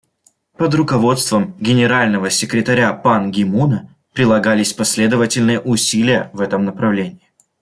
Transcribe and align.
Под 0.57 0.73
руководством 0.73 1.53
Генерального 1.59 2.31
секретаря 2.31 2.91
Пан 2.91 3.29
Ги 3.29 3.43
Муна 3.43 3.87
прилагались 4.13 4.73
последовательные 4.73 5.59
усилия 5.59 6.31
в 6.33 6.41
этом 6.41 6.65
направлении. 6.65 7.29